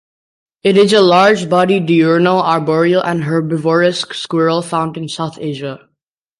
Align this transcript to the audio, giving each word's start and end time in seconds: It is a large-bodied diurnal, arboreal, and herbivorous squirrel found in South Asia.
It 0.63 0.77
is 0.77 0.93
a 0.93 0.99
large-bodied 1.03 1.85
diurnal, 1.85 2.41
arboreal, 2.41 3.03
and 3.03 3.23
herbivorous 3.25 3.99
squirrel 3.99 4.63
found 4.63 4.97
in 4.97 5.07
South 5.07 5.37
Asia. 5.39 5.89